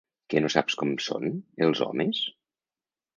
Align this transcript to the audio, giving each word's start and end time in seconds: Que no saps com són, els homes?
Que 0.33 0.39
no 0.43 0.49
saps 0.53 0.77
com 0.81 0.93
són, 1.07 1.27
els 1.67 1.83
homes? 1.89 2.23